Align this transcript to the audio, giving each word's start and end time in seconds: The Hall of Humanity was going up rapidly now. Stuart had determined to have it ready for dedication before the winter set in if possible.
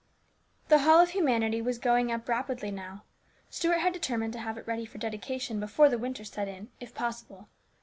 The 0.69 0.79
Hall 0.79 0.99
of 0.99 1.11
Humanity 1.11 1.61
was 1.61 1.77
going 1.77 2.11
up 2.11 2.27
rapidly 2.27 2.71
now. 2.71 3.03
Stuart 3.51 3.81
had 3.81 3.93
determined 3.93 4.33
to 4.33 4.39
have 4.39 4.57
it 4.57 4.65
ready 4.65 4.83
for 4.83 4.97
dedication 4.97 5.59
before 5.59 5.89
the 5.89 5.99
winter 5.99 6.23
set 6.23 6.47
in 6.47 6.69
if 6.79 6.95
possible. 6.95 7.49